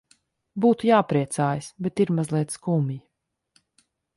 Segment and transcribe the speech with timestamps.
[0.63, 2.99] Būtu jāpriecājas, bet ir mazliet skumji.